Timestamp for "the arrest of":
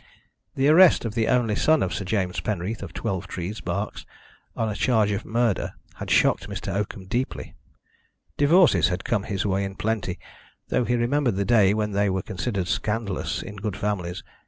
0.55-1.13